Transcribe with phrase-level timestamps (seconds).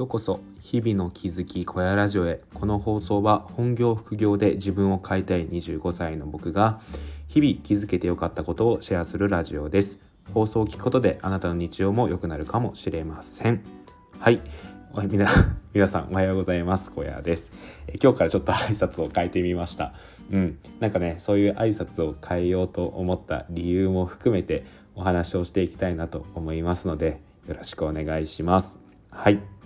[0.00, 2.40] ようこそ日々の気づき小屋ラジオへ。
[2.54, 6.80] この放送は本業副業で自分を変えたい25歳の僕が
[7.28, 9.98] 日々気づけてよかったことをシェアするラジオです。
[10.32, 13.62] 放送を聞くことであなたの日常も良くなるかもしれません。
[14.18, 14.40] はい。
[15.06, 15.28] みな
[15.74, 16.90] 皆さんおはようございます。
[16.92, 17.52] 小屋です。
[17.86, 19.92] え今日からちょっと挨拶を変えてみました。
[20.32, 20.58] うん。
[20.78, 24.64] なんかねそういう挨拶を変えようと思った理由も含めて
[24.94, 28.78] お話をしていきたいなと思いますのでよろしくお願いします。
[29.10, 29.59] はい。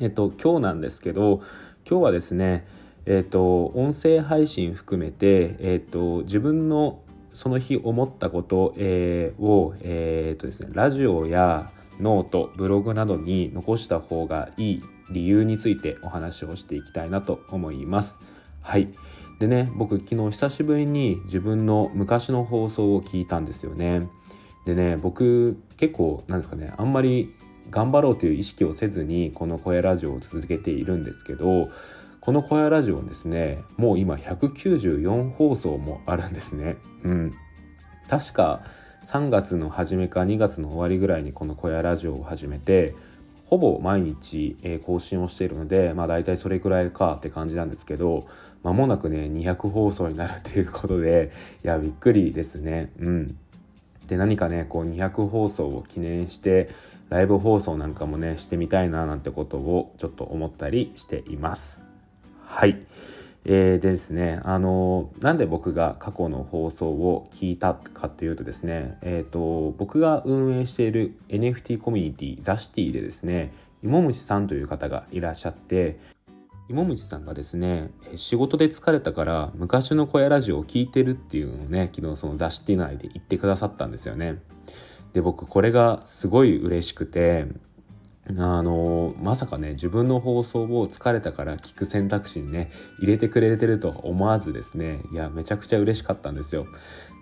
[0.00, 1.42] えっと今日なんですけど
[1.88, 2.66] 今日はですね
[3.06, 7.00] えっと音声配信含めてえっと自分の
[7.32, 18.18] その日思ったこと、えー、をえー、っとですねラジオやノートブログなどに残した方がいい理由についてお話をしていきたいなと思います。
[18.60, 18.88] はい
[19.40, 24.08] でね僕昨日久しぶりに自分の昔の放送を聞いたんですよね。
[24.64, 27.34] でね僕結構なんですかねあんまり
[27.72, 31.70] 頑張ろうという意識をせずにこの小屋ラジオを続けているんですけど
[32.20, 36.76] この小屋ラジオですねもう今194放送もあるんですね。
[37.02, 37.34] うん、
[38.08, 38.62] 確か
[39.04, 42.94] 3月の初めか2月の終わりぐらいにこの小屋ラジオを始めて
[43.46, 48.26] ほぼ毎日、え更新をしているのでまあ大体それくらいかって感じなんですけど
[48.62, 51.32] 間もなくね200放送になるということで
[51.64, 52.92] いやびっくりですね。
[52.98, 53.36] うん
[54.08, 56.68] で何かねこう200放送を記念して
[57.08, 61.86] ライブ放送なんかもねしてみたいななんてことをちょっと思ったりしています。
[62.44, 62.82] はい、
[63.44, 75.98] えー、でですねあのなんで僕が過去の放送を聞いたかっていうとですねえっ、ー、と僕が運営している NFT コミュニティザシティでですね芋虫さんという方がいらっしゃって
[76.68, 84.38] 芋虫さんがですね仕事で疲れたから昔の小屋ラジオを聞いてるっていうのをね昨日その雑誌内で言ってくださったんですよね。
[85.12, 87.46] で僕これがすごい嬉しくて
[88.38, 92.70] あのまさかね自分の放送を疲れたから聞く選択肢にね
[93.00, 96.66] 入れてくれてると思わずですねいやめちゃくちゃ嬉しかったんですよ。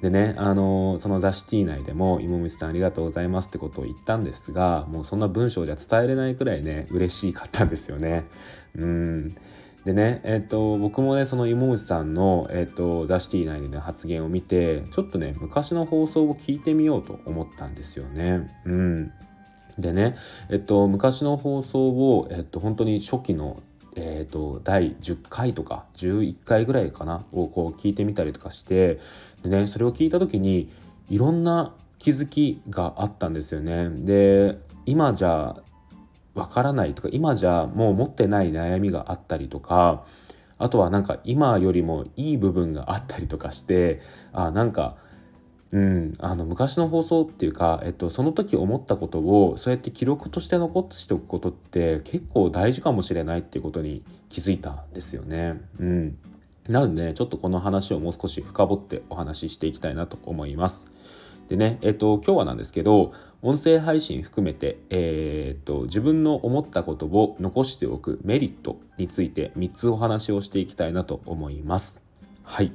[0.02, 8.28] でねあのその雑誌 T 内でも「芋虫さんありがとうございます」ってことを言ったんですがもうそんな文章じゃ伝えれないくらいね嬉しかったんですよね。
[8.76, 9.36] うん
[9.84, 18.50] でね、えっ、ー、と、僕もね、その芋虫さんの、えっ、ー、と、ザシティ内での発言を見て、ちょっとね、昔の放送を聞いてみようと思ったんですよね。
[18.66, 19.12] うん。
[19.78, 20.16] でね、
[20.50, 23.62] えっと、昔の放送を、えっと、本当に初期の、
[23.97, 28.98] えっと、第10回とか11回ぐらいかなをこう聞いてみたりとかして
[29.42, 30.70] でねそれを聞いた時に
[31.09, 33.91] いろんな気づきがあったんですよね。
[33.91, 35.56] で今じゃ
[36.34, 40.04] わからないとか今じゃもう持ってない悩みがあったりとか
[40.58, 44.00] あとはなんか今よりもいい部分があったりとかして
[44.32, 44.96] あなんか
[45.72, 55.60] うん、あの昔の放送っていうか、えっと、その時思ったことをそうやって記録として残しておくことって結構大事かもしれないっていうことに気づいたんですよね。
[55.78, 56.18] うん、
[56.68, 60.88] なので、ね、ちょっとこの話をもう少し深掘ってお話ししていきたいなと思います。
[61.48, 63.12] でね、えっと、今日はなんですけど
[63.42, 72.02] 音声配信含めて、えー、っと自分の思ったことを残しておくメリットについて3つお話をしていきたいなと思います。
[72.42, 72.72] はい。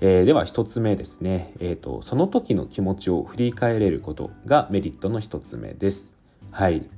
[0.00, 6.16] えー、では1つ目ですね、えーと、その時の気持ちを振り返れることがメリットの1つ目です。
[6.50, 6.88] はい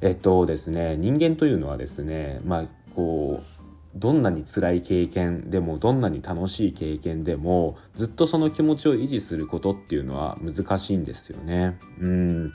[0.00, 3.63] えっとですね人間というのはですねまあこう
[3.94, 11.78] どんなに辛い経験でもどんなに楽しい経験でもずっとその気持ちを維持することっていうのは難しいんですよね。
[12.00, 12.52] うん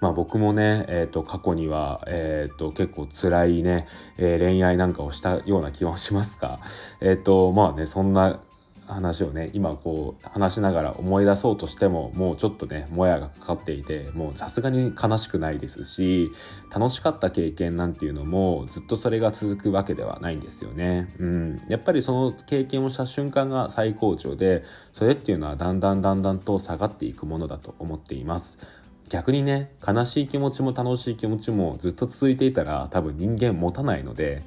[0.00, 6.60] まあ僕もね、えー、と過去には、えー、と結構辛いね、えー、恋愛なんかをしたような気はしますが、
[7.00, 8.40] えっ、とまあねそんな
[8.94, 16.30] 話をね今こう話しながら思い出そうとしてももうちょっとねもやがかかっていてもうさすがに悲しくないですし
[16.70, 21.14] 楽しかった経験なんていうのもずっとそれが続くわけではないんですよね。
[21.18, 28.58] うん、やっぱりその経験をした瞬間が最高潮でそれっていうのはだんだんだんだんと下がっていくものだと思っています。
[29.08, 34.42] 逆にね悲しい気持ちも楽しい気持ちもずっと続いていたら多分人間持たないので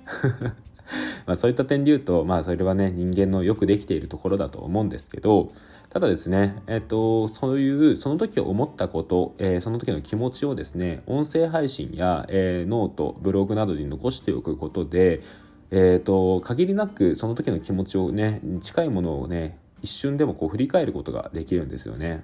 [1.25, 5.51] まあ、そういった点で言うと、まあ、それはね人間のよくできているところだと思うんですけど
[5.89, 15.21] ただですね、えっと、そういうその時思ったこと、えー、その時の気持ちをですね音声配信や、えー、ノートブログなどに残しておくことで、
[15.69, 22.23] えーと、限りなくその時の気持ちをね近いものをね一瞬でもこう振り返ることができるんですよね。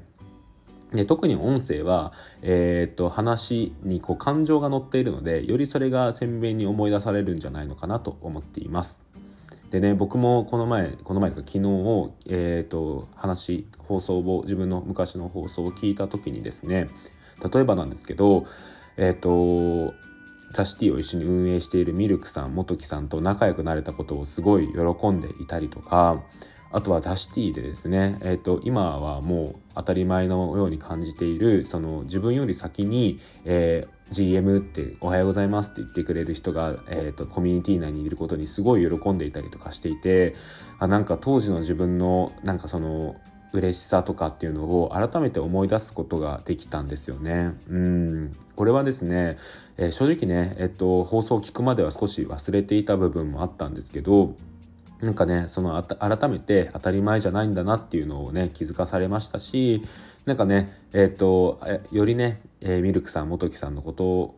[0.93, 9.05] で特に音声は、えー、っと話にこう感情が乗っているのでよりそれが鮮明に思い出されるんじゃないのかなと思っています。
[9.69, 16.89] でね僕もこの前この前とか昨日を、えー、っと話放送を自分の昔の放送を聞いた時にですね
[17.53, 18.45] 例えばなんですけど
[18.95, 19.93] えー、っと
[20.53, 26.23] ザ・シティを一緒に運営しているミルクさん元木さんと仲良くなれたことをすごい喜んでいたりとか
[26.71, 40.35] あとはザ・シティでですね、えーと、今はもう当たり前のように感じているその自分より先に、えー GM って「おはようございます」って言ってくれる人が、えーと、コミュニティ内にいることにすごい喜んでいたりとかしていて
[40.79, 43.15] あなんか当時の自分のなんかその
[43.53, 47.53] 嬉しさとかっていうのを改めて思い出すことができたんですよね。
[47.69, 49.37] うんこれはですね、
[49.77, 54.35] えー、正直ね、えっと、放送を聞くまでは少し忘れていた部分もあったんですけど
[55.01, 59.83] なんかねその改めて当たり前じゃないんだなっていうのをね気づかされましたし
[60.25, 61.59] なんかねえっ、と
[61.91, 64.35] よりね、えー、ミルクさん元木さんのこと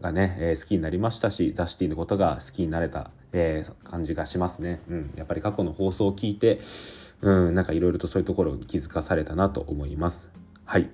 [0.00, 4.80] がね、えー、好きになりましたしザ・シティのことが好きになれた、え、感じがしますね。
[4.88, 6.60] うん、やっぱり過去の放送を聞いて
[7.20, 10.28] うんなんかいろいろとそういうところに気づかされたなと思います。
[10.64, 10.90] はい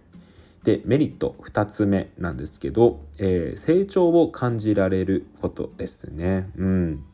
[0.64, 6.50] でメリット2つ目なんですけど、え、成長を感じられることですね。
[6.56, 7.04] うん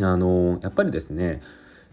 [0.00, 1.40] あのやっぱりですね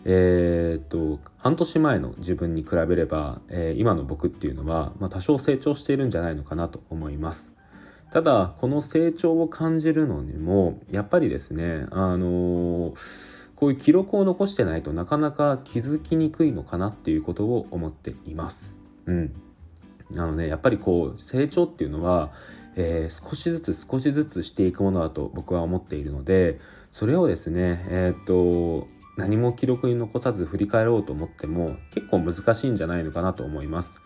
[0.05, 7.51] えー、っと半年前の自分に比べれば、えー、今の僕っていうのは、まあ、多少成長しているんじゃないのかなと思います。
[8.11, 12.93] ただこの成長を感じるのにもやっぱりですねあの
[13.55, 18.81] こういう記録を残してないとなかなか気づきにくいのかなっていうことを思っています。
[19.05, 19.33] うん、
[20.11, 22.31] なので、ね、やっぱりこう成長っていうのは、
[22.75, 26.59] えー、少しずつ少しずつしていくものだと僕は思っているので
[26.91, 28.87] それをですねえー、っと
[29.17, 34.01] 何も記録に残さず振り返ろうと思っても結構難しいんじゃないのかなと思います。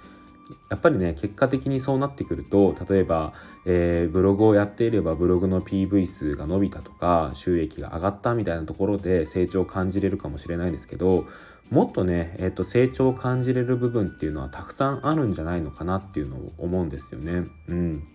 [0.70, 3.34] やっぱりね結果的にそうなってくると例えば、
[3.66, 11.26] えー、ブログをやっていればブログの PV 数が伸びたとか収益が上がったみたいなところで成長を感じれるかもしれないですけど
[11.70, 17.46] もっとね、えーと、成長を感じれる部分っていうのはたくさんあるんじゃないのかなっていうのを思うんですよね。
[17.68, 18.08] うん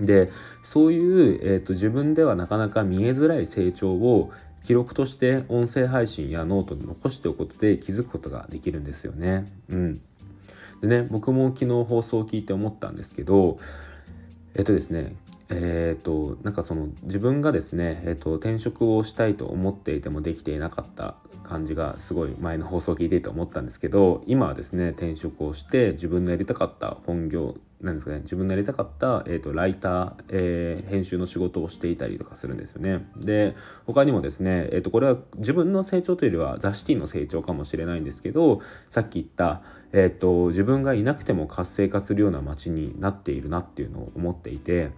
[0.00, 0.30] で
[0.62, 4.30] そういう、えーと、自分ではなかなか見えづらい成長を
[4.62, 9.50] 記録として音声配信やノートに残しておくことで気づくことができるんですよね。
[9.68, 10.00] うん、
[10.82, 13.58] でね僕も昨日放送を聞いて思ったんですけど
[14.54, 15.14] えっとですね
[15.50, 33.08] えーと、なんかその自分がですね、えーと、転職をしたいと思っていてもできていなかった感じがすごい前の放送を聞いていて思ったんですけど今はですね転職をして自分のやりたかった本業なんですかね自分のやりたかった、えーと、ライター、えー、編集の仕事をしていたりとかするんですよね。
[33.16, 33.56] で
[33.86, 38.60] 他にもですね、えー、とこれは自分の成長というよりはザ・シティの成長かもしれないんですけど
[38.90, 39.62] さっき言った、
[39.92, 44.90] えー、と自分がいなくても活性化するような街になっているなっていうのを思っていて。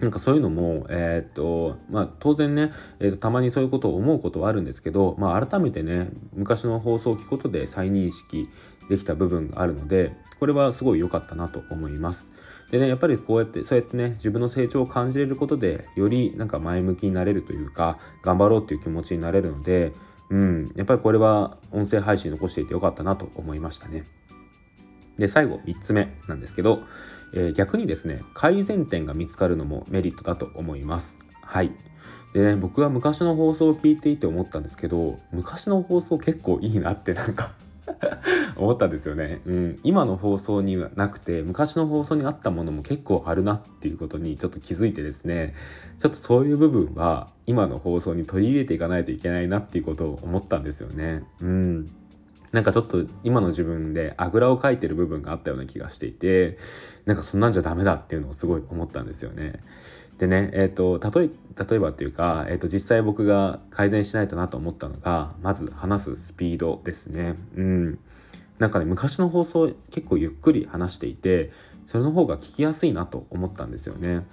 [0.00, 8.48] なんかそういうのも、えー、っとまあ、当然ね、えー、とたまにそういうことを思うことはあるんですけど、まあ、改めてね昔の放送を聞くことで再認識
[8.88, 12.32] できた部分があるのでこれはすごい良かったなと思います。
[12.70, 19.92] でねやっぱりこうやってそうやってね自分の成長を感じれることでよりなんか前向きになれるというか頑張ろうっていう気持ちになれるので、
[20.30, 24.04] うん、やっぱりこれは音声配信残していてよかったなと思いましたね。
[25.18, 26.80] で最後3つ目なんですけど、
[27.34, 31.18] えー、逆にですね改善点が見つかるのもメリットだと思います。
[31.42, 31.72] はい。
[32.32, 37.52] でね僕は昔の放送を聞いていて思ったんですけど昔の放送結構いいなってなんか
[38.56, 45.54] 思ったんですよね、うん、今の放送にはなくて昔の放送にあったものも結構あるなっていうことにちょっと気づいてですね。
[45.98, 51.24] ちょっとそういう部分は今の放送に取り入れていかないといけないなっていうことを思ったんですよね。
[51.40, 51.90] うん。
[52.54, 56.56] なんかちょっと今の自分であぐらをかいてる部分があったような気がしていて
[57.04, 59.60] なんかそんなんじゃダメだっていうのをすごい思ったんですよね。
[60.18, 61.30] でね、えーと、例え
[61.68, 67.34] 例えばっていうか、えーと、実際僕が改善しないとなと思ったのがまず話すスピードですね。
[67.56, 67.98] うん
[68.60, 71.50] なんかね昔の放送結構ゆっくり話していて
[71.88, 74.24] それの方が聞きやすいなと思ったんですよね。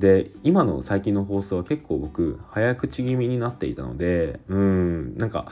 [0.00, 5.46] で今の最近の放送は結構僕早口気味になっていたのでうんなんか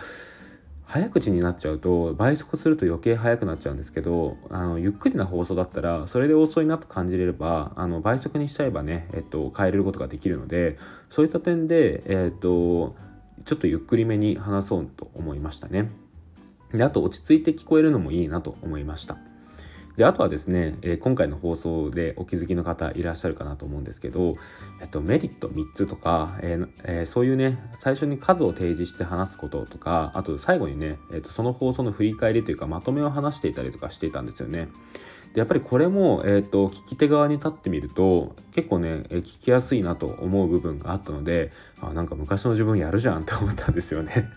[0.86, 10.78] 早口になっちゃうと倍速すると余計早くなっちゃうんですけどあのゆっくりな放送だったらそれで遅いなと感じれればあの倍速にしちゃえばね、えっと、変えれることができるので
[11.10, 12.94] そういった点で、えっと、
[13.44, 15.90] ちょっとゆっくりめに話そうと思いましたね。
[16.72, 19.18] であと落ち着いて聞こえるのもいいなと思いました。
[19.96, 24.36] であとはですね、えー、今回の放送でお気づきの方いらっしゃるかなと思うんですけど、
[24.80, 34.68] えっと、メリット3つとか、えーえー、そういうね最初に数を提示して話すこととかあと最後にね、えっと、その放送の振り返りというかまとめを話していたりとかしていたんですよね。
[35.34, 44.30] でやっぱりこれも、えーと、聞き手側に立ってみると結構ね、え聞きやすいなと思う部分があったのであなんか昔の自分やるじゃんって思ったんですよね。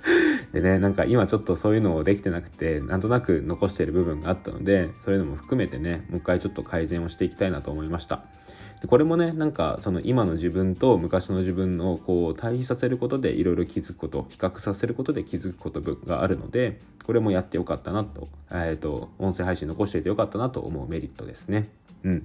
[0.52, 8.24] でねなんか今ちょっとそういうのをできてなくてなんとなく残している部分があったのでそういうのも含めてねもう一回ちょっと改善をしていきたいなと思いました。
[8.86, 21.68] これもねなんかその今の自分と昔の自分をこう対比させることでいろいろ気づくこと比較させることで気づくことがあるのでこれもやってよかったなと,、えーと、音声配信残していてよかったなと思うメリットですね。
[22.02, 22.20] うん、っ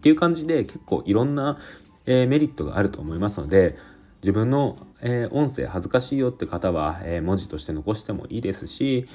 [0.00, 1.58] ていう感じで結構いろんな、
[2.06, 3.76] えー、メリットがあると思いますので
[4.22, 9.08] 自分の、えー、音声恥ずかしいよって方は、えー、文字として残してもいいですし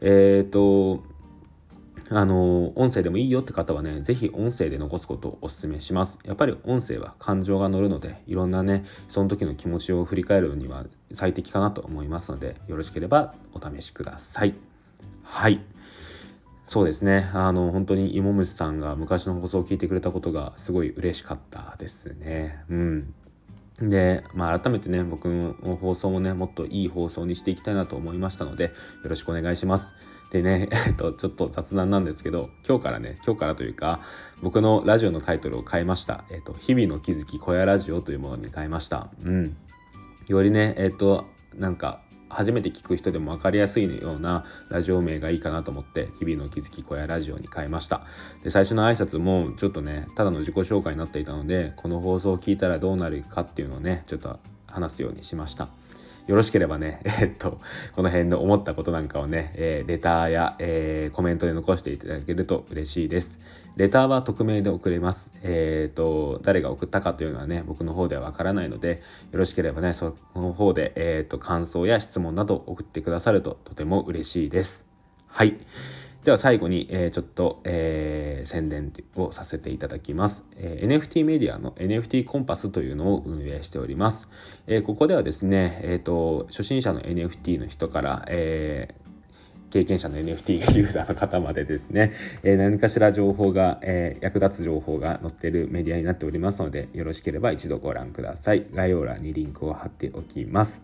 [0.00, 1.02] えっ、と
[2.12, 6.18] あの音声でもいいよって方はね是非音声で残すことをお勧めします。
[6.24, 14.54] やっぱり音声は感情が乗るのでいろんなねその時の気持ちを振り返るには最適かなと思いますのでよろしければお試しください。
[15.22, 15.60] はい。
[16.66, 17.30] そうですね。
[17.32, 22.64] あの本当に芋虫さんが昔の放送を聞いてくれたことがすごい嬉しかったですね。
[22.68, 23.14] うん。
[23.80, 28.70] で、まあ、改めてね僕の放送もねもっといい放送にしていきたいなと思いましたのでよ
[29.04, 29.94] ろしくお願いします。
[30.30, 34.00] でね、 えっと、ちょっと雑談なんですけど今日からね今日からというか
[34.42, 39.08] 僕のラジオのタイトルを変えました「えっと、日々の気づき小屋ラジオ」というものに変えました。
[39.24, 39.56] うん。
[40.28, 48.02] よりねえっとなんか初めて聞く人でも分かりやすいようなラジオ名がいいかなと思って日々の気づき小屋ラジオに変えました。
[48.44, 55.68] で最初の挨拶もちょっとねただの自己紹介になっていたのでこの放送を聞いたらどうなるかっていうのをねちょっと話すようにしました。
[56.26, 57.60] よろしければね、 えっと、
[57.94, 63.40] この辺の思ったことなんかをね、えー、レターや、えー、コメントで残していただけると嬉しいです。
[63.76, 65.32] レターは匿名で送れます。
[65.42, 74.88] えっ、ー、と、誰が送ったかというのはね、僕の方ではわからないので、よろしければね、その方で、えっ、と、感想や質問など送ってくださるととても嬉しいです。
[75.26, 75.56] はい。
[76.24, 84.28] では最後に、えー、ちょっと、えー、宣伝をさせていただきます、えー、NFT メディアの NFT コンパスというのを運営しております。
[84.66, 92.12] えー、ここではですね、えーと、初心者の NFT の人から、えー、経験者の NFT ユーザーの方までですね、
[92.42, 98.66] えー、何かしら情報が、えー、役立つ情報が載っているメディアになっておりますので、よろしければ一度ご覧ください。
[98.74, 100.82] 概要欄にリンクを貼っておきます。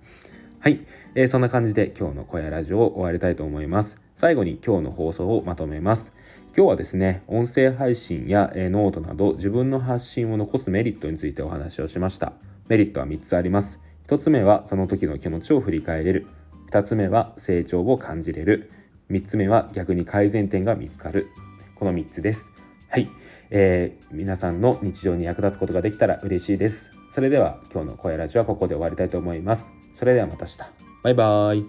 [0.60, 4.05] はい、えー、そんな感じで今日の小屋ラジオを終わりたいと思います。
[4.16, 6.12] 最後に今日の放送をまとめます。
[6.56, 12.32] 今日はですね、音声配信や、ノートなど自分の発信を残すメリットについてお話をしました。
[12.68, 13.78] メリットは3つあります。
[14.08, 16.26] 1つ目はその時の気持ちを振り返れる。
[16.70, 18.70] 2つ目は成長を感じれる。
[19.10, 21.28] 3つ目は逆に改善点が見つかる。
[21.74, 22.52] この3つです。
[22.88, 23.10] はい、
[23.50, 26.90] えー、皆さんの日常に役立つことができたら嬉しいです。
[27.10, 29.70] それでは今日の声ラジオはここで終わりたいと思います。
[29.94, 30.58] それではまた明日。
[31.02, 31.66] バイバーイ。